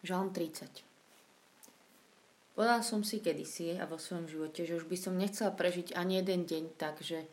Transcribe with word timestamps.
Žalm 0.00 0.32
30. 0.32 0.64
Povedal 2.56 2.80
som 2.80 3.04
si 3.04 3.20
kedysi 3.20 3.76
a 3.76 3.84
vo 3.84 4.00
svojom 4.00 4.32
živote, 4.32 4.64
že 4.64 4.80
už 4.80 4.88
by 4.88 4.96
som 4.96 5.12
nechcela 5.12 5.52
prežiť 5.52 5.92
ani 5.92 6.24
jeden 6.24 6.48
deň 6.48 6.64
tak, 6.80 7.04
že 7.04 7.28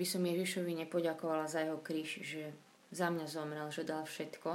by 0.00 0.04
som 0.08 0.24
Ježišovi 0.24 0.80
nepoďakovala 0.84 1.44
za 1.44 1.60
jeho 1.60 1.76
kríž, 1.76 2.24
že 2.24 2.56
za 2.88 3.12
mňa 3.12 3.26
zomrel, 3.28 3.68
že 3.68 3.84
dal 3.84 4.08
všetko. 4.08 4.50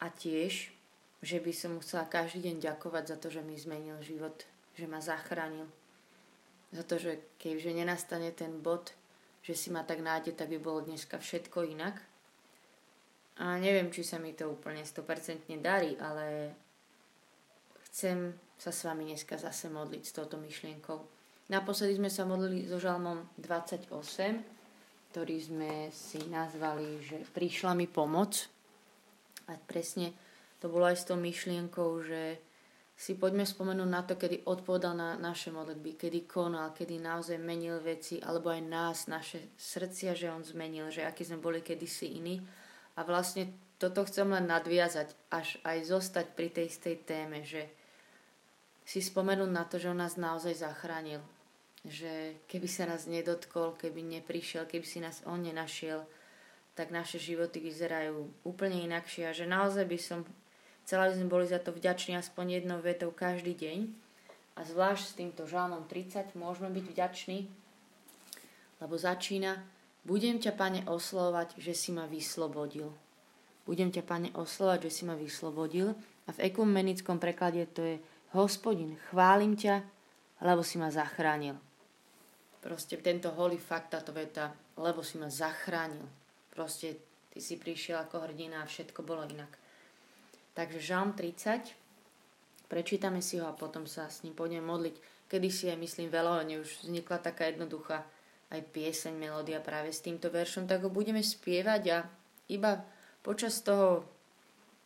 A 0.00 0.06
tiež, 0.08 0.72
že 1.20 1.38
by 1.44 1.52
som 1.52 1.76
mu 1.76 1.84
chcela 1.84 2.08
každý 2.08 2.48
deň 2.48 2.64
ďakovať 2.64 3.04
za 3.04 3.16
to, 3.20 3.28
že 3.28 3.44
mi 3.44 3.60
zmenil 3.60 4.00
život, 4.00 4.48
že 4.80 4.88
ma 4.88 5.04
zachránil. 5.04 5.68
Za 6.72 6.88
to, 6.88 6.96
že 6.96 7.20
keďže 7.36 7.76
nenastane 7.76 8.32
ten 8.32 8.64
bod, 8.64 8.96
že 9.44 9.52
si 9.52 9.68
ma 9.68 9.84
tak 9.84 10.00
nájde, 10.00 10.32
tak 10.32 10.48
by 10.48 10.56
bolo 10.56 10.88
dneska 10.88 11.20
všetko 11.20 11.68
inak. 11.68 12.00
A 13.36 13.60
neviem, 13.60 13.92
či 13.92 14.00
sa 14.00 14.16
mi 14.16 14.32
to 14.32 14.48
úplne 14.48 14.80
100% 14.80 15.44
darí, 15.60 15.92
ale 16.00 16.56
chcem 17.92 18.32
sa 18.56 18.72
s 18.72 18.88
vami 18.88 19.12
dneska 19.12 19.36
zase 19.36 19.68
modliť 19.68 20.02
s 20.08 20.12
touto 20.16 20.40
myšlienkou. 20.40 20.98
Naposledy 21.52 22.00
sme 22.00 22.08
sa 22.08 22.24
modlili 22.24 22.64
so 22.64 22.80
žalmom 22.80 23.28
28, 23.36 23.92
ktorý 25.12 25.36
sme 25.36 25.72
si 25.92 26.24
nazvali, 26.32 27.04
že 27.04 27.20
prišla 27.36 27.76
mi 27.76 27.84
pomoc. 27.84 28.48
A 29.46 29.54
presne 29.68 30.16
to 30.58 30.72
bolo 30.72 30.88
aj 30.88 30.96
s 30.96 31.04
tou 31.04 31.20
myšlienkou, 31.20 31.88
že 32.02 32.40
si 32.96 33.20
poďme 33.20 33.44
spomenúť 33.44 33.90
na 33.92 34.00
to, 34.00 34.16
kedy 34.16 34.48
odpovedal 34.48 34.96
na 34.96 35.20
naše 35.20 35.52
modlitby, 35.52 36.00
kedy 36.00 36.24
konal, 36.24 36.72
kedy 36.72 36.96
naozaj 36.96 37.36
menil 37.36 37.84
veci, 37.84 38.16
alebo 38.24 38.48
aj 38.48 38.62
nás, 38.64 38.98
naše 39.12 39.52
srdcia, 39.60 40.16
že 40.16 40.32
on 40.32 40.40
zmenil, 40.40 40.88
že 40.88 41.04
aký 41.04 41.28
sme 41.28 41.36
boli 41.36 41.60
kedysi 41.60 42.16
iní 42.16 42.40
a 42.96 43.00
vlastne 43.04 43.52
toto 43.76 44.08
chcem 44.08 44.24
len 44.32 44.48
nadviazať, 44.48 45.12
až 45.28 45.60
aj 45.60 45.78
zostať 45.84 46.26
pri 46.32 46.48
tej 46.48 46.72
istej 46.72 46.96
téme, 47.04 47.44
že 47.44 47.68
si 48.88 49.04
spomenúť 49.04 49.50
na 49.52 49.68
to, 49.68 49.76
že 49.76 49.92
on 49.92 50.00
nás 50.00 50.16
naozaj 50.16 50.64
zachránil. 50.64 51.20
Že 51.84 52.40
keby 52.48 52.68
sa 52.70 52.88
nás 52.88 53.04
nedotkol, 53.04 53.76
keby 53.76 54.00
neprišiel, 54.00 54.64
keby 54.64 54.86
si 54.86 54.98
nás 55.04 55.20
on 55.28 55.44
nenašiel, 55.44 56.08
tak 56.72 56.88
naše 56.88 57.20
životy 57.20 57.60
vyzerajú 57.60 58.46
úplne 58.48 58.80
inakšie 58.84 59.28
a 59.28 59.36
že 59.36 59.48
naozaj 59.48 59.84
by 59.84 59.98
som 60.00 60.20
chcela, 60.84 61.08
aby 61.08 61.18
sme 61.20 61.32
boli 61.32 61.46
za 61.48 61.60
to 61.60 61.74
vďační 61.74 62.16
aspoň 62.16 62.62
jednou 62.62 62.78
vetou 62.80 63.12
každý 63.12 63.52
deň. 63.58 63.92
A 64.56 64.64
zvlášť 64.64 65.04
s 65.04 65.16
týmto 65.20 65.42
žalmom 65.44 65.84
30 65.84 66.32
môžeme 66.32 66.72
byť 66.72 66.84
vďační, 66.88 67.38
lebo 68.80 68.94
začína 68.96 69.60
budem 70.06 70.38
ťa, 70.38 70.54
pane, 70.54 70.80
oslovať, 70.86 71.58
že 71.58 71.74
si 71.74 71.90
ma 71.90 72.06
vyslobodil. 72.06 72.94
Budem 73.66 73.90
ťa, 73.90 74.06
pane, 74.06 74.30
oslovať, 74.38 74.86
že 74.86 74.90
si 74.94 75.02
ma 75.02 75.18
vyslobodil. 75.18 75.98
A 76.26 76.30
v 76.30 76.42
ekumenickom 76.46 77.18
preklade 77.18 77.66
to 77.74 77.82
je 77.82 77.96
Hospodin, 78.34 78.94
chválim 79.10 79.58
ťa, 79.58 79.82
lebo 80.42 80.62
si 80.62 80.78
ma 80.78 80.90
zachránil. 80.90 81.58
Proste 82.62 82.98
tento 82.98 83.30
holý 83.34 83.58
fakt, 83.58 83.94
táto 83.94 84.10
veta, 84.10 84.54
lebo 84.78 85.02
si 85.02 85.18
ma 85.18 85.30
zachránil. 85.30 86.02
Proste 86.50 86.98
ty 87.30 87.38
si 87.38 87.58
prišiel 87.58 88.06
ako 88.06 88.26
hrdina 88.26 88.62
a 88.62 88.70
všetko 88.70 89.06
bolo 89.06 89.22
inak. 89.26 89.50
Takže 90.56 90.80
Žalm 90.82 91.14
30, 91.14 91.74
prečítame 92.66 93.22
si 93.22 93.38
ho 93.38 93.46
a 93.46 93.54
potom 93.54 93.86
sa 93.86 94.10
s 94.10 94.26
ním 94.26 94.34
pôjdeme 94.34 94.66
modliť. 94.66 94.96
Kedy 95.30 95.48
si 95.50 95.70
aj 95.70 95.78
myslím 95.78 96.08
veľa, 96.10 96.46
už 96.58 96.86
vznikla 96.86 97.18
taká 97.22 97.50
jednoduchá 97.50 98.06
aj 98.50 98.60
pieseň, 98.70 99.14
melódia 99.18 99.58
práve 99.58 99.90
s 99.90 100.02
týmto 100.02 100.30
veršom, 100.30 100.70
tak 100.70 100.86
ho 100.86 100.90
budeme 100.90 101.18
spievať 101.18 101.82
a 101.90 101.98
iba 102.46 102.82
počas 103.26 103.58
toho 103.62 104.06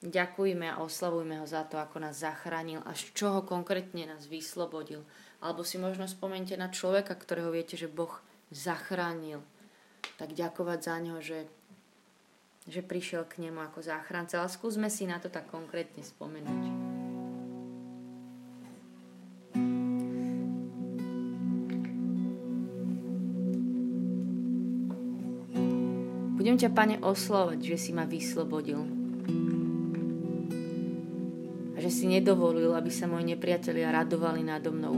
ďakujme 0.01 0.65
a 0.65 0.81
oslavujme 0.81 1.45
ho 1.45 1.47
za 1.47 1.69
to, 1.69 1.77
ako 1.77 2.01
nás 2.01 2.25
zachránil 2.25 2.81
a 2.89 2.97
z 2.97 3.13
čoho 3.13 3.45
konkrétne 3.45 4.09
nás 4.09 4.25
vyslobodil. 4.25 5.05
Alebo 5.41 5.65
si 5.65 5.77
možno 5.77 6.09
spomente 6.09 6.57
na 6.57 6.73
človeka, 6.73 7.13
ktorého 7.17 7.53
viete, 7.53 7.77
že 7.77 7.89
Boh 7.89 8.13
zachránil. 8.49 9.45
Tak 10.17 10.33
ďakovať 10.33 10.79
za 10.81 10.97
neho, 11.01 11.21
že, 11.21 11.49
že 12.69 12.81
prišiel 12.81 13.29
k 13.29 13.45
nemu 13.45 13.61
ako 13.61 13.85
záchranca. 13.85 14.41
Ale 14.41 14.53
skúsme 14.53 14.89
si 14.89 15.05
na 15.09 15.21
to 15.21 15.29
tak 15.29 15.49
konkrétne 15.49 16.05
spomenúť. 16.05 16.80
Budem 26.41 26.57
ťa, 26.57 26.73
pane, 26.73 26.97
oslovať, 27.05 27.61
že 27.61 27.77
si 27.77 27.93
ma 27.93 28.09
vyslobodil. 28.09 28.81
A 31.77 31.79
že 31.85 31.93
si 31.93 32.09
nedovolil, 32.09 32.73
aby 32.73 32.89
sa 32.89 33.05
moji 33.05 33.37
nepriatelia 33.37 33.93
radovali 33.93 34.41
nado 34.41 34.73
mnou. 34.73 34.97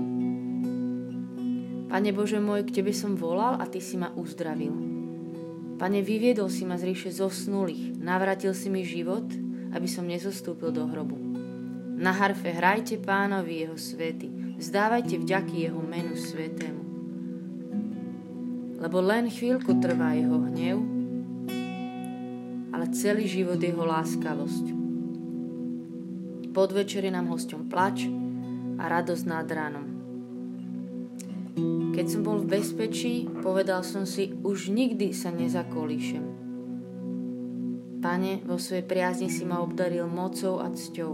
Pane 1.91 2.15
Bože 2.15 2.39
môj, 2.39 2.63
k 2.71 2.79
Tebe 2.79 2.95
som 2.95 3.19
volal 3.19 3.59
a 3.59 3.67
Ty 3.67 3.83
si 3.83 3.99
ma 3.99 4.15
uzdravil. 4.15 4.71
Pane, 5.83 5.99
vyviedol 5.99 6.47
si 6.47 6.63
ma 6.63 6.79
z 6.79 6.95
ríše 6.95 7.11
zosnulých, 7.11 7.99
navratil 7.99 8.55
si 8.55 8.71
mi 8.71 8.87
život, 8.87 9.27
aby 9.75 9.91
som 9.91 10.07
nezostúpil 10.07 10.71
do 10.71 10.87
hrobu. 10.87 11.19
Na 11.99 12.15
harfe 12.15 12.55
hrajte 12.55 13.03
pánovi 13.03 13.67
jeho 13.67 13.75
svety, 13.75 14.63
vzdávajte 14.63 15.19
vďaky 15.19 15.67
jeho 15.67 15.83
menu 15.83 16.15
svetému. 16.15 16.83
Lebo 18.79 19.03
len 19.03 19.27
chvíľku 19.27 19.83
trvá 19.83 20.15
jeho 20.15 20.39
hnev, 20.39 20.92
celý 22.93 23.25
život 23.25 23.57
jeho 23.57 23.89
láskavosť. 23.89 24.67
Podvečer 26.53 27.09
je 27.09 27.13
nám 27.13 27.33
hosťom 27.33 27.73
plač 27.73 28.05
a 28.77 28.85
radosť 28.85 29.25
nad 29.25 29.49
ránom. 29.49 29.89
Keď 31.97 32.07
som 32.09 32.21
bol 32.21 32.45
v 32.45 32.61
bezpečí, 32.61 33.25
povedal 33.41 33.81
som 33.81 34.05
si, 34.05 34.37
už 34.45 34.69
nikdy 34.69 35.17
sa 35.17 35.33
nezakolíšem. 35.33 36.25
Pane, 38.05 38.45
vo 38.45 38.61
svojej 38.61 38.85
priazni 38.85 39.33
si 39.33 39.49
ma 39.49 39.65
obdaril 39.65 40.05
mocou 40.09 40.61
a 40.61 40.69
cťou. 40.69 41.13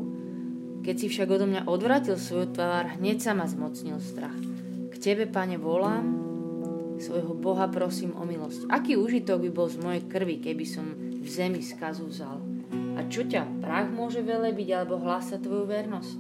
Keď 0.83 0.95
si 0.99 1.07
však 1.07 1.29
odo 1.31 1.47
mňa 1.47 1.71
odvratil 1.71 2.19
svoju 2.19 2.55
tvár, 2.55 2.99
hneď 2.99 3.23
sa 3.23 3.39
ma 3.39 3.47
zmocnil 3.47 4.03
strach. 4.03 4.39
K 4.91 4.95
Tebe, 4.99 5.31
Pane, 5.31 5.59
volám, 5.59 6.07
svojho 6.99 7.39
Boha 7.39 7.71
prosím 7.71 8.19
o 8.19 8.27
milosť. 8.27 8.67
Aký 8.67 8.99
užitok 8.99 9.47
by 9.47 9.51
bol 9.55 9.71
z 9.71 9.79
mojej 9.79 10.03
krvi, 10.11 10.43
keby 10.43 10.65
som 10.67 11.08
v 11.29 11.37
zemi 11.37 11.61
skazu 11.61 12.09
vzal. 12.09 12.41
A 12.97 13.05
čo 13.13 13.29
ťa 13.29 13.61
prach 13.61 13.93
môže 13.93 14.25
velebiť 14.25 14.81
alebo 14.81 14.97
hlásať 14.97 15.45
tvoju 15.45 15.69
vernosť? 15.69 16.19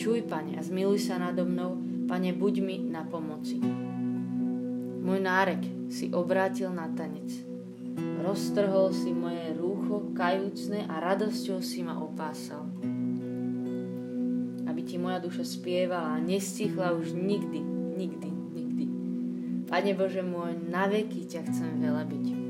Čuj, 0.00 0.24
pane, 0.24 0.56
a 0.56 0.64
zmiluj 0.64 1.04
sa 1.04 1.20
nado 1.20 1.44
mnou, 1.44 1.76
pane, 2.08 2.32
buď 2.32 2.54
mi 2.64 2.76
na 2.88 3.04
pomoci. 3.04 3.60
Môj 5.04 5.20
nárek 5.20 5.60
si 5.92 6.08
obrátil 6.08 6.72
na 6.72 6.88
tanec. 6.88 7.28
Roztrhol 8.24 8.96
si 8.96 9.12
moje 9.12 9.52
rúcho 9.60 10.08
kajúcne 10.16 10.88
a 10.88 11.04
radosťou 11.04 11.60
si 11.60 11.84
ma 11.84 12.00
opásal. 12.00 12.64
Aby 14.64 14.80
ti 14.88 14.96
moja 14.96 15.20
duša 15.20 15.44
spievala 15.44 16.16
a 16.16 16.22
nestichla 16.22 16.96
už 16.96 17.12
nikdy, 17.12 17.60
nikdy, 17.98 18.28
nikdy. 18.56 18.86
Pane 19.68 19.92
Bože 19.92 20.24
môj, 20.24 20.56
na 20.64 20.88
veky 20.88 21.28
ťa 21.28 21.44
chcem 21.50 21.82
velebiť. 21.82 22.47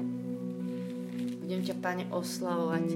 Budem 1.48 1.64
ťa, 1.64 1.81
Pane, 1.81 2.04
oslavovať, 2.12 2.92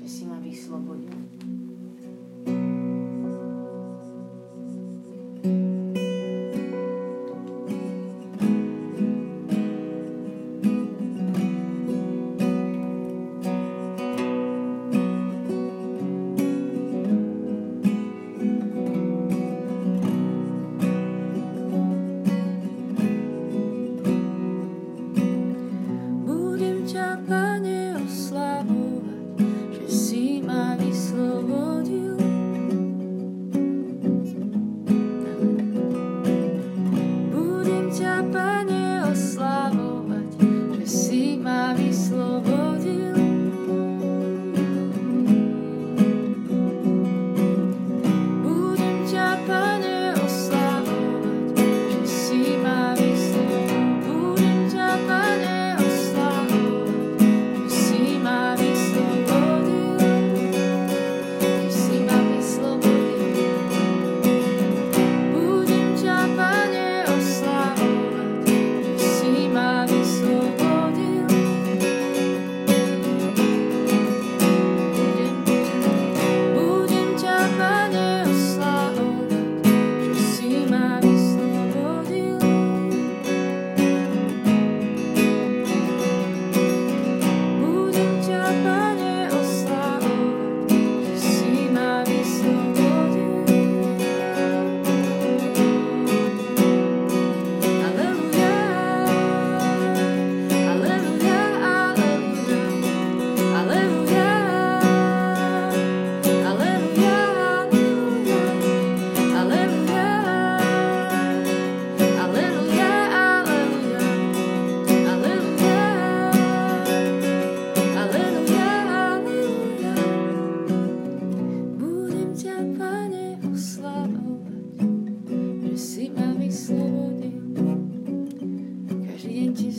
že 0.00 0.06
si 0.08 0.24
ma 0.24 0.40
vyslobodil. 0.40 0.95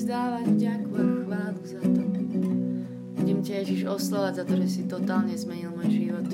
vzdávať 0.07 0.47
ďaku 0.55 0.93
a 0.95 1.03
chválu 1.19 1.61
za 1.67 1.83
to. 1.83 2.01
Budem 3.19 3.39
ťa, 3.43 3.53
Ježiš, 3.59 3.91
oslovať 3.91 4.33
za 4.39 4.43
to, 4.47 4.53
že 4.63 4.67
si 4.71 4.81
totálne 4.87 5.35
zmenil 5.35 5.75
môj 5.75 5.91
život. 5.91 6.31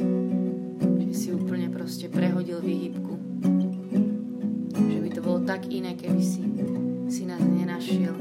Že 1.02 1.14
si 1.18 1.34
úplne 1.34 1.74
proste 1.74 2.06
prehodil 2.06 2.62
výhybku. 2.62 3.18
Že 4.78 5.00
by 5.02 5.10
to 5.10 5.22
bolo 5.26 5.42
tak 5.42 5.66
iné, 5.74 5.98
keby 5.98 6.22
si, 6.22 6.46
si 7.10 7.26
nás 7.26 7.42
nenašiel. 7.42 8.14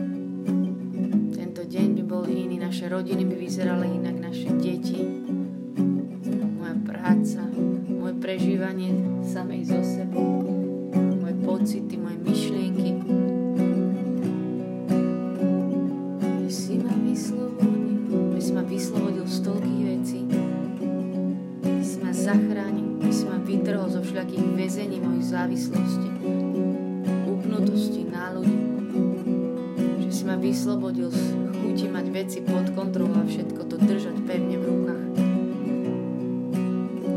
Tento 1.36 1.68
deň 1.68 2.00
by 2.00 2.02
bol 2.08 2.24
iný, 2.24 2.56
naše 2.56 2.88
rodiny 2.88 3.20
by 3.28 3.36
vyzerali 3.36 3.92
inak, 3.92 4.32
naše 4.32 4.56
deti, 4.56 5.04
moja 6.56 6.80
práca, 6.80 7.44
moje 7.92 8.16
prežívanie 8.24 9.20
samej 9.20 9.68
zo 9.68 9.84
sebou, 9.84 10.48
moje 10.96 11.36
pocity, 11.44 12.00
moje 12.00 12.16
myšlienky 12.24 12.51
vyslobodil 31.02 31.10
z 31.10 31.22
chuti 31.58 31.86
mať 31.90 32.06
veci 32.14 32.38
pod 32.46 32.66
kontrolou 32.78 33.18
a 33.18 33.26
všetko 33.26 33.60
to 33.66 33.76
držať 33.82 34.16
pevne 34.22 34.56
v 34.58 34.64
rukách. 34.70 35.06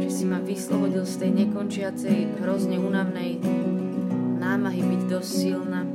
Že 0.01 0.09
si 0.09 0.23
ma 0.25 0.39
vyslobodil 0.41 1.05
z 1.05 1.15
tej 1.21 1.31
nekončiacej, 1.45 2.17
hrozne 2.41 2.81
únavnej 2.81 3.37
námahy 4.41 4.81
byť 4.81 5.01
dosť 5.05 5.29
silná. 5.29 5.85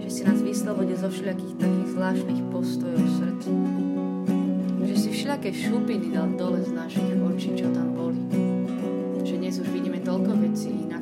Že 0.00 0.08
si 0.08 0.22
nás 0.24 0.40
vyslobodil 0.40 0.96
zo 0.96 1.12
všelijakých 1.12 1.54
takých 1.60 1.88
zvláštnych 1.92 2.40
postojov 2.48 3.00
v 3.00 3.12
srdci 3.12 3.50
všelijaké 5.24 5.56
šupiny 5.56 6.12
dal 6.12 6.28
dole 6.36 6.60
z 6.60 6.76
našich 6.76 7.16
očí, 7.16 7.56
čo 7.56 7.64
tam 7.72 7.96
boli. 7.96 8.20
Že 9.24 9.40
dnes 9.40 9.56
už 9.56 9.72
vidíme 9.72 9.96
toľko 10.04 10.36
vecí 10.36 10.68
inak. 10.68 10.93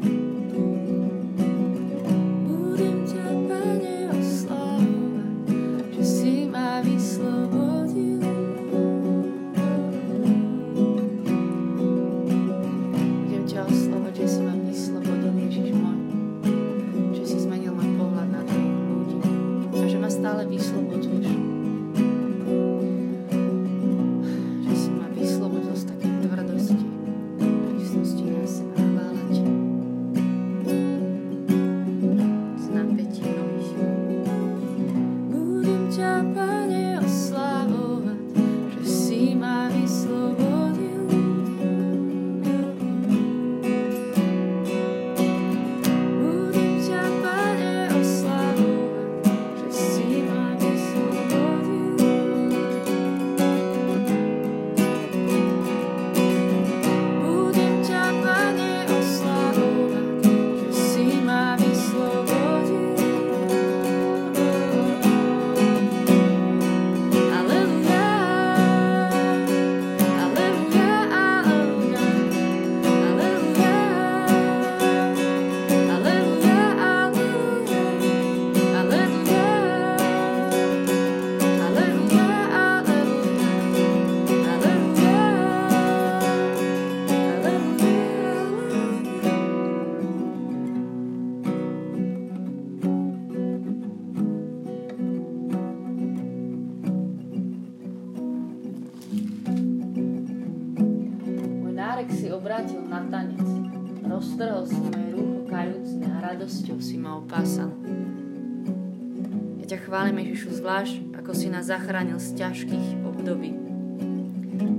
Zvlášť, 110.63 111.19
ako 111.19 111.35
si 111.35 111.51
nás 111.51 111.67
zachránil 111.67 112.23
z 112.23 112.39
ťažkých 112.39 113.03
období. 113.03 113.51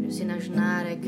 Že 0.07 0.11
si 0.15 0.23
náš 0.23 0.47
nárek 0.47 1.03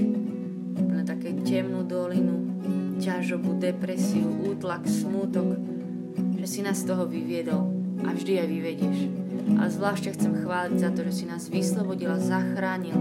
na 0.75 0.99
také 1.07 1.31
temnú 1.47 1.87
dolinu, 1.87 2.59
ťažobu, 2.99 3.55
depresiu, 3.55 4.27
útlak, 4.43 4.83
smútok, 4.83 5.55
že 6.35 6.43
si 6.43 6.59
nás 6.59 6.83
z 6.83 6.91
toho 6.91 7.07
vyviedol 7.07 7.71
a 8.03 8.11
vždy 8.11 8.35
aj 8.35 8.47
vyvedieš. 8.51 8.99
Ale 9.55 9.69
zvlášť 9.71 10.11
chcem 10.11 10.43
chváliť 10.43 10.75
za 10.75 10.91
to, 10.91 11.07
že 11.07 11.23
si 11.23 11.25
nás 11.31 11.47
vyslobodil 11.47 12.11
a 12.11 12.19
zachránil 12.19 12.99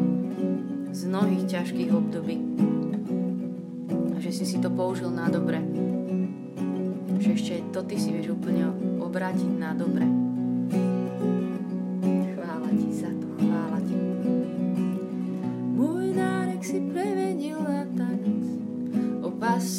z 0.95 1.01
mnohých 1.11 1.59
ťažkých 1.59 1.91
období. 1.91 2.39
A 4.15 4.23
že 4.23 4.31
si 4.31 4.47
si 4.47 4.63
to 4.63 4.71
použil 4.71 5.11
na 5.11 5.27
dobre. 5.27 5.59
Že 7.19 7.31
ešte 7.35 7.55
to 7.75 7.83
ty 7.83 7.99
si 7.99 8.15
vieš 8.15 8.39
úplne 8.39 8.71
obrátiť 9.03 9.51
na 9.59 9.75
dobre. 9.75 10.34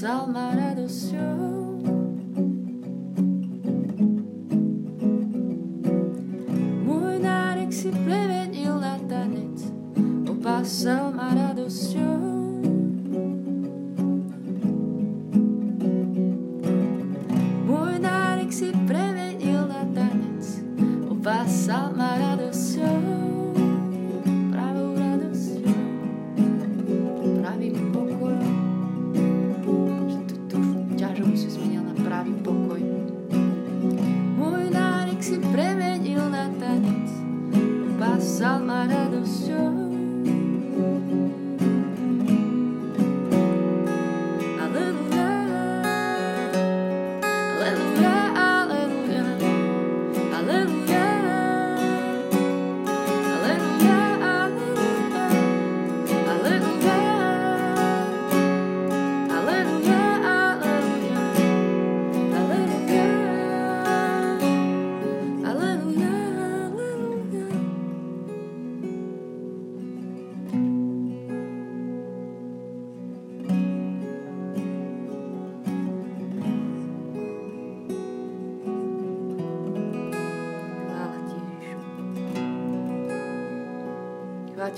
Opásal 0.06 0.30
ma 0.30 0.54
radosťou. 0.54 1.55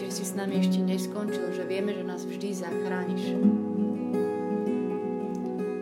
Že 0.08 0.24
si 0.24 0.32
s 0.32 0.40
nami 0.40 0.64
ešte 0.64 0.80
neskončil, 0.80 1.52
že 1.52 1.68
vieme, 1.68 1.92
že 1.92 2.00
nás 2.08 2.24
vždy 2.24 2.56
zachrániš. 2.56 3.36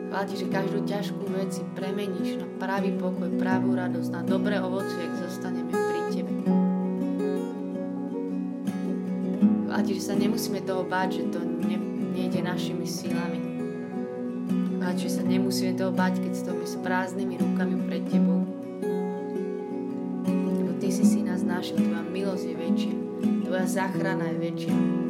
Chvála 0.10 0.25
Ti, 0.25 0.36
že 0.41 0.48
každú 0.50 0.82
ťažkú 0.82 1.29
vec 1.29 1.53
si 1.53 1.62
premeníš 1.77 2.41
na 2.41 2.50
pravý 2.58 2.98
pokoj, 2.98 3.29
pravú 3.38 3.77
radosť, 3.77 4.10
na 4.10 4.25
dobré 4.25 4.58
ovocie, 4.58 4.98
ak 4.98 5.29
zostaneme 5.29 5.70
pri 5.70 6.01
Tebe. 6.10 6.34
Chvála 9.70 9.82
Ti, 9.86 9.91
že 9.94 10.03
sa 10.10 10.17
nemusíme 10.17 10.65
toho 10.65 10.82
báť, 10.89 11.22
že 11.22 11.24
to 11.29 11.46
ne, 11.46 11.77
nejde 12.17 12.41
našimi 12.41 12.89
sílami. 12.89 13.38
Chvála 14.82 14.98
že 14.98 15.22
sa 15.22 15.22
nemusíme 15.22 15.77
toho 15.77 15.94
báť, 15.94 16.17
keď 16.25 16.34
stojíme 16.34 16.65
s 16.65 16.82
prázdnymi 16.82 17.36
rukami 17.38 17.77
pred 17.86 18.01
Tebou. 18.10 18.41
Lebo 20.34 20.74
Ty 20.82 20.89
si 20.89 21.05
si 21.05 21.22
nás 21.22 21.46
našiel, 21.46 21.77
Tvoja 21.77 22.01
milosť 22.10 22.46
je 22.50 22.58
väčšia. 22.58 23.04
Tvoja 23.46 23.65
záchrana 23.65 24.29
je 24.29 24.38
väčšia. 24.38 25.04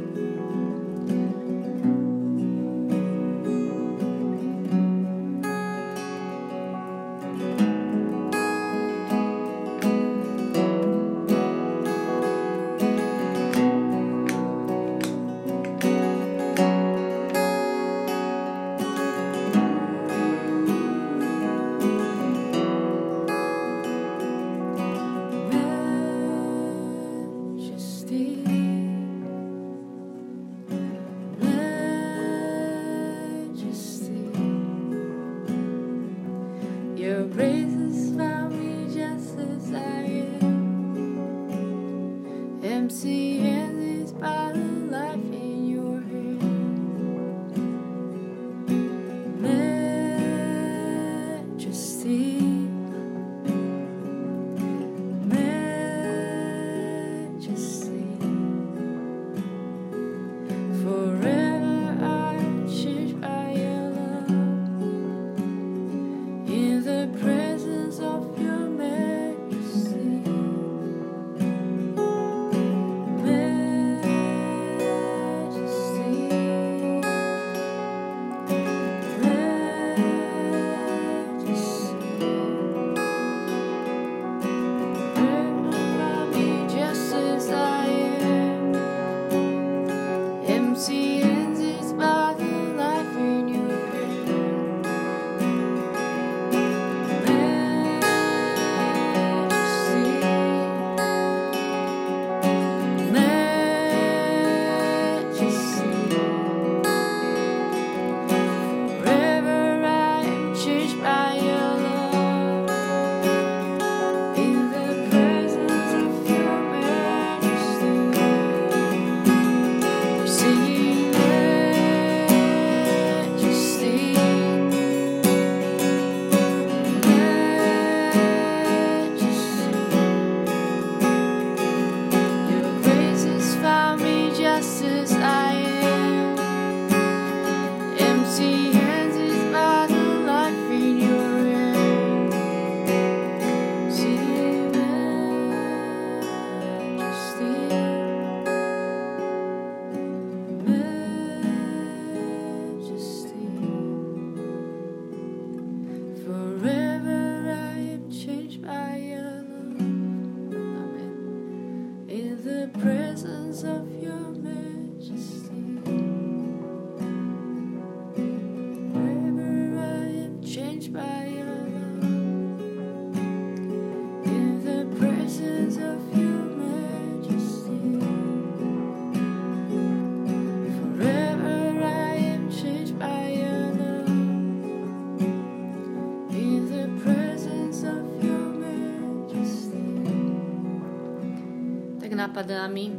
Napadá 192.66 192.82
mi, 192.82 192.90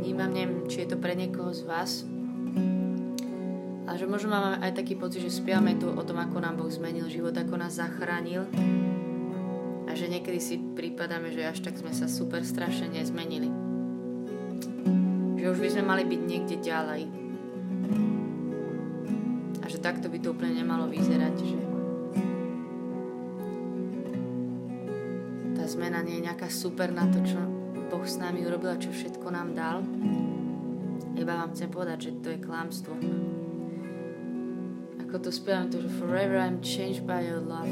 vnímam, 0.00 0.32
neviem, 0.32 0.64
či 0.72 0.80
je 0.80 0.88
to 0.88 0.96
pre 0.96 1.12
niekoho 1.12 1.52
z 1.52 1.68
vás, 1.68 2.08
a 3.86 3.92
že 3.94 4.08
možno 4.08 4.32
máme 4.32 4.56
aj 4.64 4.72
taký 4.72 4.96
pocit, 4.96 5.20
že 5.20 5.36
spiame 5.36 5.76
tu 5.76 5.92
o 5.92 6.02
tom, 6.02 6.16
ako 6.16 6.40
nám 6.40 6.56
Boh 6.56 6.72
zmenil 6.72 7.04
život, 7.12 7.36
ako 7.36 7.60
nás 7.60 7.76
zachránil 7.76 8.48
a 9.86 9.92
že 9.92 10.08
niekedy 10.08 10.40
si 10.40 10.56
prípadáme, 10.58 11.28
že 11.30 11.44
až 11.44 11.60
tak 11.60 11.76
sme 11.76 11.92
sa 11.92 12.08
super 12.08 12.40
strašne 12.40 12.88
nezmenili. 12.88 13.52
Že 15.38 15.46
už 15.54 15.58
by 15.60 15.68
sme 15.68 15.84
mali 15.86 16.02
byť 16.08 16.20
niekde 16.24 16.56
ďalej. 16.58 17.02
A 19.62 19.64
že 19.70 19.78
takto 19.78 20.10
by 20.10 20.18
to 20.18 20.32
úplne 20.34 20.56
nemalo 20.56 20.90
vyzerať, 20.90 21.36
že 21.44 21.58
zmena 25.66 25.98
nie 26.02 26.22
je 26.22 26.26
nejaká 26.30 26.46
super 26.46 26.94
na 26.94 27.06
to, 27.10 27.22
čo 27.26 27.65
Boh 27.86 28.02
s 28.02 28.18
nami 28.18 28.42
urobil 28.42 28.74
a 28.74 28.82
čo 28.82 28.90
všetko 28.90 29.26
nám 29.30 29.54
dal. 29.54 29.78
Iba 31.16 31.32
vám 31.38 31.54
chcem 31.54 31.70
povedať, 31.70 31.98
že 32.10 32.12
to 32.20 32.28
je 32.34 32.38
klamstvo. 32.42 32.92
Ako 35.06 35.22
to 35.22 35.30
spievam, 35.30 35.70
to, 35.70 35.78
že 35.78 35.90
forever 36.02 36.36
I'm 36.36 36.58
changed 36.60 37.06
by 37.06 37.22
your 37.22 37.40
love. 37.40 37.70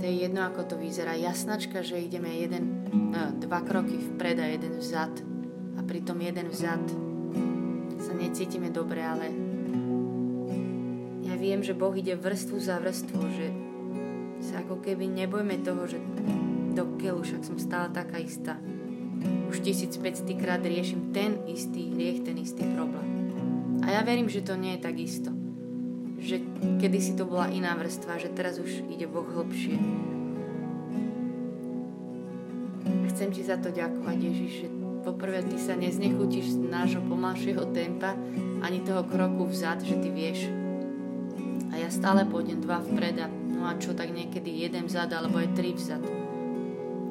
To 0.00 0.02
je 0.08 0.24
jedno, 0.24 0.48
ako 0.48 0.64
to 0.64 0.74
vyzerá. 0.80 1.12
Jasnačka, 1.20 1.84
že 1.84 2.00
ideme 2.00 2.32
jeden, 2.40 2.88
no, 3.12 3.36
dva 3.36 3.60
kroky 3.60 4.00
vpred 4.00 4.36
a 4.40 4.46
jeden 4.48 4.80
vzad. 4.80 5.12
A 5.76 5.84
pritom 5.84 6.16
jeden 6.24 6.48
vzad 6.48 6.80
sa 8.00 8.12
necítime 8.16 8.72
dobre, 8.72 9.04
ale 9.04 9.28
ja 11.28 11.36
viem, 11.36 11.60
že 11.60 11.76
Boh 11.76 11.92
ide 11.92 12.16
vrstvu 12.16 12.56
za 12.56 12.80
vrstvu, 12.80 13.20
že 13.28 13.46
sa 14.40 14.64
ako 14.64 14.80
keby 14.80 15.04
nebojme 15.06 15.60
toho, 15.60 15.84
že 15.84 16.00
do 16.72 16.96
keľu, 16.96 17.26
však 17.26 17.42
som 17.44 17.56
stále 17.58 17.90
taká 17.90 18.18
istá. 18.18 18.58
Už 19.50 19.60
1500 19.60 20.24
krát 20.40 20.62
riešim 20.64 21.12
ten 21.12 21.42
istý 21.50 21.92
hriech, 21.92 22.24
ten 22.24 22.38
istý 22.40 22.64
problém. 22.72 23.20
A 23.84 23.96
ja 23.98 24.00
verím, 24.04 24.28
že 24.28 24.44
to 24.44 24.56
nie 24.56 24.76
je 24.76 24.84
tak 24.84 24.96
isto. 24.96 25.30
Že 26.20 26.36
kedysi 26.80 27.16
to 27.16 27.24
bola 27.24 27.48
iná 27.48 27.72
vrstva, 27.76 28.20
že 28.20 28.32
teraz 28.32 28.60
už 28.60 28.86
ide 28.92 29.08
Boh 29.08 29.24
hlbšie. 29.24 29.76
Chcem 33.12 33.28
ti 33.36 33.44
za 33.44 33.60
to 33.60 33.68
ďakovať, 33.68 34.16
Ježiš, 34.16 34.52
že 34.64 34.68
poprvé 35.04 35.44
ty 35.44 35.56
sa 35.60 35.76
neznechutíš 35.76 36.56
z 36.56 36.58
nášho 36.64 37.04
pomalšieho 37.04 37.68
tempa, 37.72 38.16
ani 38.64 38.80
toho 38.84 39.04
kroku 39.04 39.48
vzad, 39.48 39.84
že 39.84 39.96
ty 40.00 40.08
vieš. 40.12 40.48
A 41.72 41.80
ja 41.80 41.88
stále 41.92 42.24
pôjdem 42.28 42.60
dva 42.60 42.80
vpred 42.80 43.16
a 43.20 43.28
no 43.28 43.68
a 43.68 43.76
čo 43.76 43.92
tak 43.92 44.12
niekedy 44.12 44.64
jeden 44.64 44.88
vzad 44.88 45.12
alebo 45.12 45.40
aj 45.40 45.52
tri 45.52 45.76
vzad. 45.76 46.19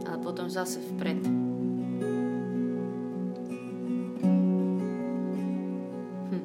Ale 0.09 0.17
potom 0.17 0.49
zase 0.49 0.81
vpred. 0.81 1.21
Hm. 6.33 6.43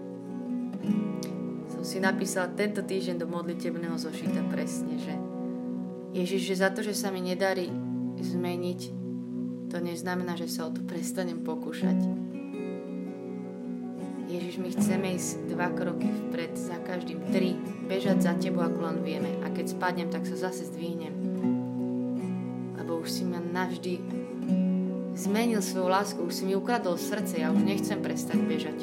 Som 1.72 1.82
si 1.82 1.96
napísala 2.04 2.52
tento 2.52 2.84
týždeň 2.84 3.24
do 3.24 3.26
modlitebného 3.26 3.96
zošita 3.96 4.44
presne, 4.52 5.00
že 5.00 5.16
Ježiš, 6.12 6.40
že 6.44 6.60
za 6.60 6.68
to, 6.70 6.84
že 6.84 6.92
sa 6.92 7.08
mi 7.08 7.24
nedarí 7.24 7.72
zmeniť 8.20 8.80
to 9.74 9.82
neznamená, 9.82 10.38
že 10.38 10.46
sa 10.46 10.68
o 10.68 10.70
to 10.70 10.86
prestanem 10.86 11.42
pokúšať. 11.42 11.98
Ježiš, 14.30 14.62
my 14.62 14.70
chceme 14.70 15.18
ísť 15.18 15.50
dva 15.50 15.74
kroky 15.74 16.06
vpred, 16.06 16.54
za 16.54 16.78
každým 16.78 17.18
tri, 17.34 17.58
bežať 17.90 18.22
za 18.22 18.32
tebou, 18.38 18.62
ako 18.62 18.86
len 18.86 18.98
vieme. 19.02 19.30
A 19.42 19.50
keď 19.50 19.74
spadnem, 19.74 20.08
tak 20.14 20.30
sa 20.30 20.38
zase 20.38 20.70
zdvihnem. 20.70 21.14
Lebo 22.84 23.00
už 23.00 23.08
si 23.08 23.24
ma 23.24 23.40
navždy 23.40 23.96
zmenil 25.16 25.64
svoju 25.64 25.88
lásku, 25.88 26.20
už 26.20 26.36
si 26.36 26.44
mi 26.44 26.52
ukradol 26.52 27.00
srdce, 27.00 27.40
ja 27.40 27.48
už 27.48 27.64
nechcem 27.64 27.96
prestať 27.96 28.36
bežať. 28.44 28.78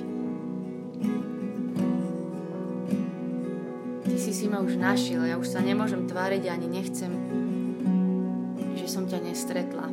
Ty 4.01 4.17
si 4.17 4.33
si 4.33 4.49
ma 4.49 4.57
už 4.65 4.73
našiel, 4.73 5.21
ja 5.21 5.37
už 5.37 5.45
sa 5.45 5.61
nemôžem 5.61 6.09
tváriť 6.09 6.49
ani 6.49 6.65
nechcem, 6.65 7.13
že 8.73 8.89
som 8.89 9.05
ťa 9.05 9.21
nestretla 9.21 9.85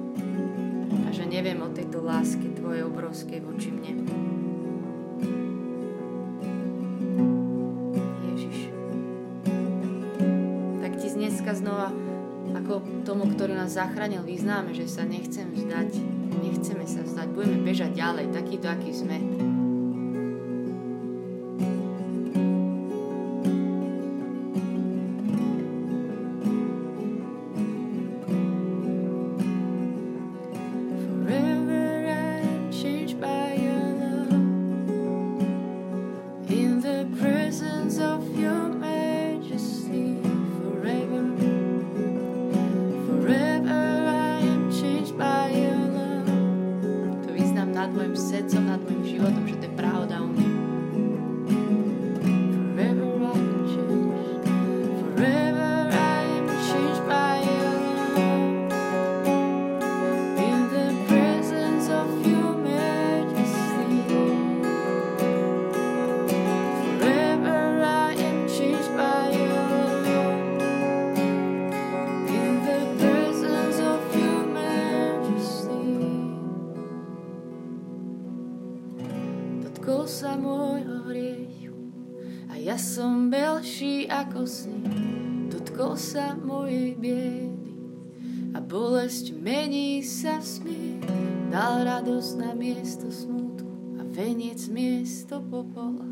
a 1.05 1.09
že 1.13 1.29
neviem 1.29 1.61
o 1.61 1.69
tejto 1.69 2.01
lásky 2.01 2.49
Tvojej 2.57 2.89
obrovskej 2.89 3.45
voči 3.45 3.69
mne. 3.69 3.93
Ježiš. 8.25 8.73
Tak 10.81 10.93
Ti 10.97 11.09
dneska 11.13 11.53
znova 11.53 12.08
ako 12.69 12.85
tomu, 13.01 13.25
ktorý 13.33 13.57
nás 13.57 13.81
zachránil, 13.81 14.21
vyznáme, 14.29 14.77
že 14.77 14.85
sa 14.85 15.01
nechcem 15.01 15.49
vzdať. 15.57 15.89
Nechceme 16.45 16.85
sa 16.85 17.01
vzdať. 17.01 17.33
Budeme 17.33 17.65
bežať 17.65 17.97
ďalej, 17.97 18.29
takýto, 18.37 18.69
aký 18.69 18.93
sme. 18.93 19.48
Sa 85.99 86.33
mojej 86.39 86.97
biedy. 86.97 87.75
A 88.57 88.63
bolesť 88.65 89.37
mení 89.37 90.01
sa 90.01 90.39
v 90.39 90.47
smiech. 90.47 91.05
Dal 91.53 91.85
radosť 91.85 92.33
na 92.41 92.57
miesto 92.57 93.13
smutku. 93.13 93.99
A 93.99 94.07
veniec 94.09 94.63
miesto 94.73 95.43
popola. 95.43 96.07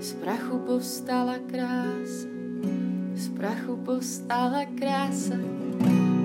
Z 0.00 0.16
prachu 0.22 0.58
povstala 0.64 1.40
krása, 1.48 2.28
z 3.16 3.24
prachu 3.32 3.80
povstala 3.84 4.68
krása, 4.76 5.40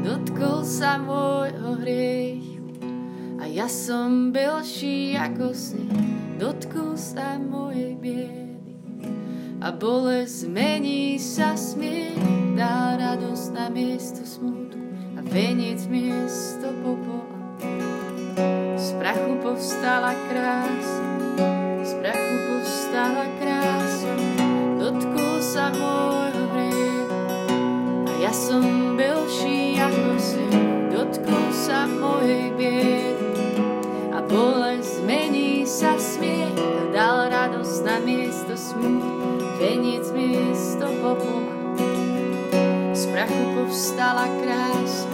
dotkol 0.04 0.68
sa 0.68 1.00
môjho 1.00 1.80
hriechu. 1.80 2.66
A 3.40 3.48
ja 3.48 3.72
som 3.72 4.36
belší 4.36 5.16
ako 5.16 5.56
sneh, 5.56 6.19
dotkol 6.40 6.96
sa 6.96 7.36
mojej 7.36 8.00
biedy 8.00 8.56
a 9.60 9.76
bolesť 9.76 10.48
zmení 10.48 11.20
sa 11.20 11.52
smiech, 11.60 12.16
dá 12.56 12.96
radosť 12.96 13.48
na 13.52 13.68
miesto 13.68 14.24
smutku 14.24 14.80
a 15.20 15.22
veniec 15.28 15.84
miesto 15.92 16.72
popola. 16.80 17.60
Z 18.80 18.96
prachu 18.96 19.36
povstala 19.44 20.16
krása, 20.32 21.19
prachu 43.70 44.30
povstala 44.42 45.09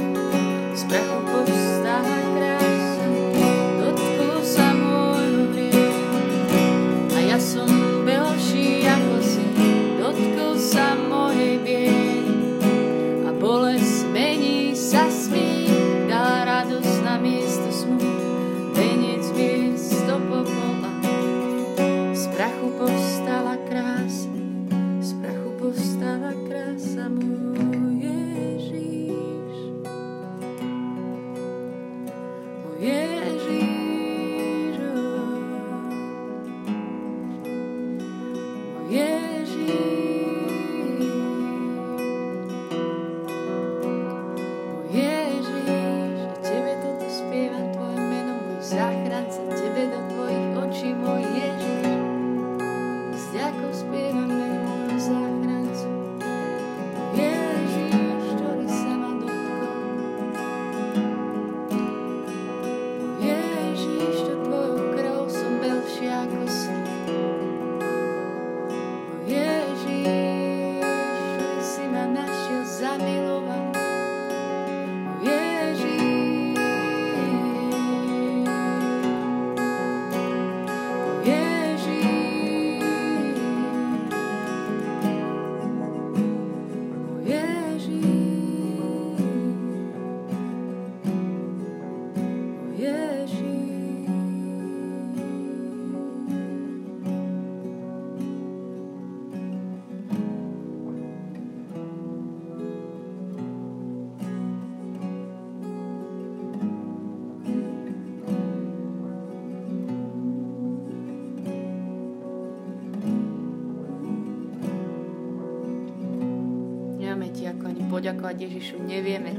nevieme 117.15 117.31
ti 117.31 117.47
ako 117.47 117.71
ani 117.71 117.83
poďakovať 117.87 118.35
Ježišu, 118.43 118.75
nevieme 118.83 119.31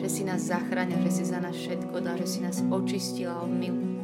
že 0.00 0.08
si 0.08 0.22
nás 0.24 0.48
zachránil, 0.48 1.00
že 1.04 1.12
si 1.12 1.24
za 1.28 1.40
nás 1.44 1.52
všetko 1.52 1.96
dal, 2.00 2.16
že 2.16 2.28
si 2.28 2.40
nás 2.40 2.60
očistil 2.72 3.28
od 3.36 3.52
milu. 3.52 3.99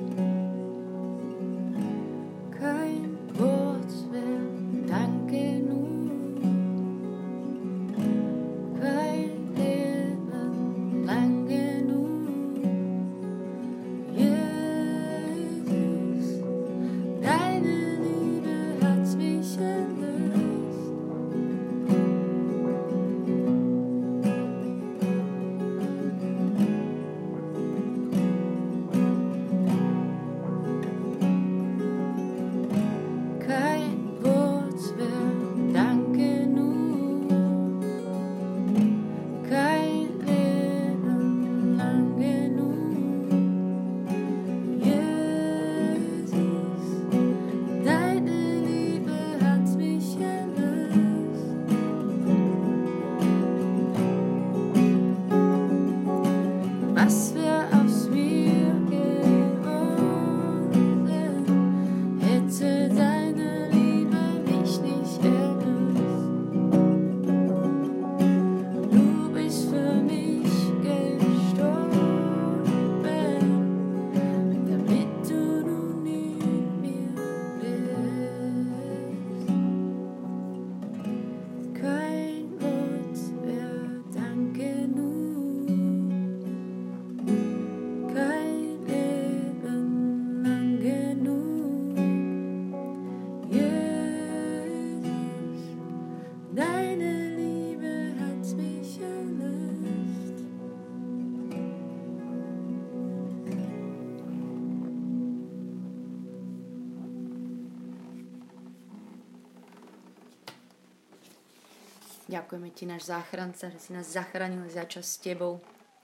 Ďakujeme 112.37 112.69
Ti, 112.69 112.85
náš 112.85 113.09
záchranca, 113.09 113.73
že 113.73 113.81
si 113.81 113.97
nás 113.97 114.13
zachránil 114.13 114.69
za 114.69 114.85
čas 114.85 115.09
s 115.09 115.17
Tebou. 115.17 115.57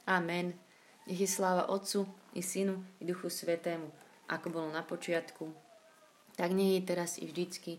Amen. 0.08 0.56
Nech 1.04 1.20
je 1.20 1.28
sláva 1.28 1.68
Otcu, 1.68 2.08
i 2.32 2.40
Synu, 2.40 2.80
i 2.96 3.04
Duchu 3.04 3.28
Svetému, 3.28 3.84
ako 4.32 4.48
bolo 4.48 4.72
na 4.72 4.80
počiatku, 4.80 5.52
tak 6.32 6.56
nie 6.56 6.80
je 6.80 6.88
teraz 6.88 7.20
i 7.20 7.28
vždycky, 7.28 7.76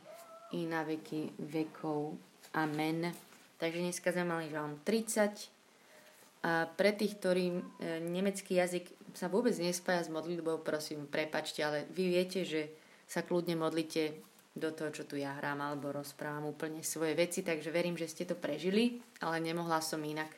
i 0.53 0.69
na 0.69 0.85
veky 0.85 1.33
vekov. 1.41 2.13
Amen. 2.53 3.09
Takže 3.57 3.81
dneska 3.81 4.13
sme 4.13 4.29
mali 4.29 4.53
žalm 4.53 4.77
30. 4.85 6.45
A 6.45 6.69
pre 6.69 6.93
tých, 6.93 7.17
ktorým 7.17 7.57
e, 7.57 8.05
nemecký 8.05 8.61
jazyk 8.61 9.17
sa 9.17 9.33
vôbec 9.33 9.57
nespája 9.57 10.05
s 10.05 10.13
modlitbou, 10.13 10.61
prosím, 10.61 11.09
prepačte, 11.09 11.65
ale 11.65 11.89
vy 11.89 12.21
viete, 12.21 12.45
že 12.45 12.69
sa 13.09 13.25
kľudne 13.25 13.57
modlite 13.57 14.13
do 14.53 14.69
toho, 14.69 14.93
čo 14.93 15.03
tu 15.09 15.17
ja 15.17 15.33
hrám 15.41 15.61
alebo 15.61 15.89
rozprávam 15.89 16.53
úplne 16.53 16.85
svoje 16.85 17.17
veci, 17.17 17.41
takže 17.41 17.73
verím, 17.73 17.97
že 17.97 18.09
ste 18.09 18.23
to 18.29 18.37
prežili, 18.37 19.01
ale 19.21 19.41
nemohla 19.41 19.81
som 19.81 19.97
inak. 20.01 20.29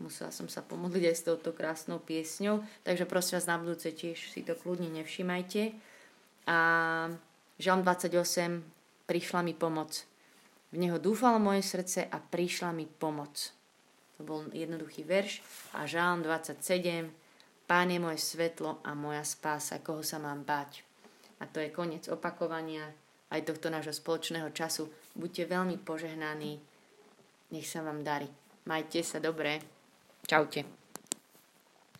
Musela 0.00 0.32
som 0.32 0.48
sa 0.48 0.64
pomodliť 0.64 1.04
aj 1.12 1.16
s 1.18 1.26
touto 1.26 1.52
krásnou 1.52 2.00
piesňou, 2.00 2.64
takže 2.86 3.04
prosím 3.04 3.36
vás 3.36 3.50
na 3.50 3.60
budúce 3.60 3.92
tiež 3.92 4.16
si 4.32 4.40
to 4.40 4.56
kľudne 4.56 4.88
nevšimajte. 4.96 5.76
A 6.48 6.58
Žalm 7.60 7.84
28, 7.84 8.64
prišla 9.04 9.40
mi 9.44 9.52
pomoc. 9.52 10.08
V 10.72 10.80
neho 10.80 10.96
dúfalo 10.96 11.36
moje 11.36 11.66
srdce 11.66 12.08
a 12.08 12.16
prišla 12.16 12.72
mi 12.72 12.88
pomoc. 12.88 13.52
To 14.16 14.24
bol 14.24 14.48
jednoduchý 14.54 15.04
verš. 15.04 15.44
A 15.76 15.84
Žalm 15.84 16.24
27, 16.24 17.12
Pán 17.70 17.86
je 17.86 18.02
moje 18.02 18.18
svetlo 18.18 18.82
a 18.82 18.98
moja 18.98 19.22
spása, 19.22 19.78
koho 19.78 20.02
sa 20.02 20.18
mám 20.18 20.42
báť. 20.42 20.89
A 21.40 21.48
to 21.48 21.60
je 21.60 21.72
koniec 21.72 22.04
opakovania 22.12 22.84
aj 23.30 23.46
tohto 23.48 23.72
nášho 23.72 23.94
spoločného 23.96 24.52
času. 24.52 24.90
Buďte 25.16 25.48
veľmi 25.48 25.76
požehnaní. 25.80 26.60
Nech 27.50 27.66
sa 27.66 27.80
vám 27.80 28.04
darí. 28.04 28.28
Majte 28.68 29.00
sa 29.02 29.18
dobre. 29.18 29.58
Čaute. 30.26 30.79